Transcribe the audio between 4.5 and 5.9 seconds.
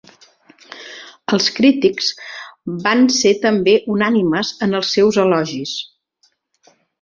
en els seus elogis.